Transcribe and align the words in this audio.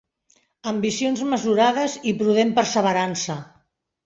Ambicions 0.71 1.21
mesurades, 1.33 1.99
i 2.13 2.15
prudent 2.23 2.55
perseverança. 2.57 3.39